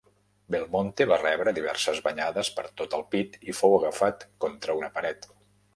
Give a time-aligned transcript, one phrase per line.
[0.53, 5.35] Belmonte va rebre diverses banyades per tot el pit i fou agafat contra una paret.